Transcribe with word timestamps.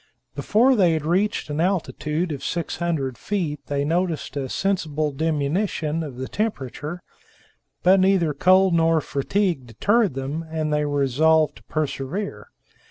Before 0.33 0.75
they 0.75 0.93
had 0.93 1.05
reached 1.05 1.47
an 1.51 1.61
altitude 1.61 2.31
of 2.31 2.43
600 2.43 3.19
feet 3.19 3.59
they 3.67 3.85
noticed 3.85 4.35
a 4.35 4.49
sensible 4.49 5.11
diminution 5.11 6.01
of 6.01 6.15
the 6.17 6.27
temperature; 6.27 7.03
but 7.83 7.99
neither 7.99 8.33
cold 8.33 8.73
nor 8.73 8.99
fatigue 8.99 9.67
deterred 9.67 10.15
them, 10.15 10.43
and 10.49 10.73
they 10.73 10.85
were 10.85 11.01
resolved 11.01 11.57
to 11.57 11.63
persevere. 11.65 12.49